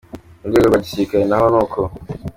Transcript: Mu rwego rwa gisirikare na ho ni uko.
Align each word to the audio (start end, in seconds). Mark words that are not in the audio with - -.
Mu 0.39 0.45
rwego 0.49 0.65
rwa 0.69 0.79
gisirikare 0.85 1.23
na 1.27 1.37
ho 1.41 1.45
ni 1.53 1.57
uko. 1.63 1.79